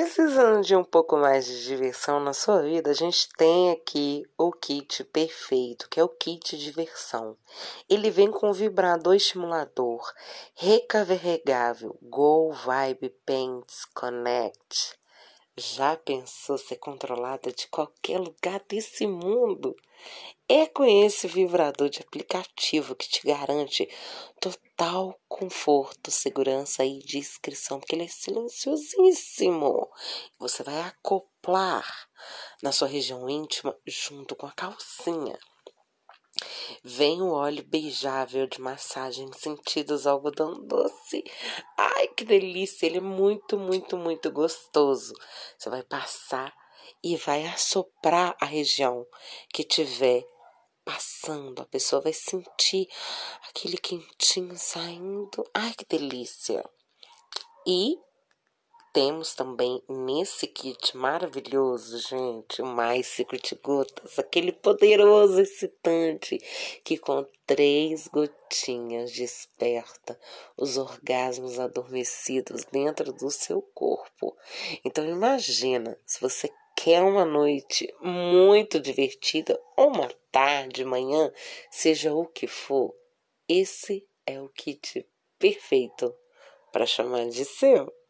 [0.00, 4.50] Precisando de um pouco mais de diversão na sua vida, a gente tem aqui o
[4.50, 7.36] kit perfeito, que é o kit diversão.
[7.86, 10.10] Ele vem com vibrador estimulador,
[10.54, 14.99] recarregável, Go Vibe Pants Connect.
[15.56, 19.76] Já pensou ser controlada de qualquer lugar desse mundo?
[20.48, 23.88] É com esse vibrador de aplicativo que te garante
[24.40, 29.88] total conforto, segurança e discrição, porque ele é silenciosíssimo.
[30.38, 32.08] Você vai acoplar
[32.62, 35.38] na sua região íntima junto com a calcinha.
[36.82, 41.22] Vem o óleo beijável de massagem sentidos algodão doce.
[41.76, 42.86] Ai, que delícia!
[42.86, 45.12] Ele é muito, muito, muito gostoso.
[45.58, 46.54] Você vai passar
[47.02, 49.06] e vai assoprar a região
[49.52, 50.24] que tiver
[50.84, 51.60] passando.
[51.60, 52.88] A pessoa vai sentir
[53.48, 55.44] aquele quentinho saindo.
[55.52, 56.64] Ai, que delícia!
[57.66, 57.98] E
[58.92, 66.38] temos também nesse kit maravilhoso, gente, mais secret gotas, aquele poderoso excitante
[66.82, 70.18] que com três gotinhas desperta
[70.56, 74.36] os orgasmos adormecidos dentro do seu corpo.
[74.84, 81.32] Então imagina, se você quer uma noite muito divertida ou uma tarde, manhã,
[81.70, 82.94] seja o que for,
[83.48, 85.06] esse é o kit
[85.38, 86.14] perfeito
[86.72, 87.92] para chamar de seu.